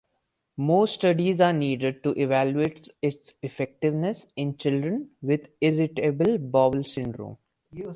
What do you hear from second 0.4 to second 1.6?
More studies are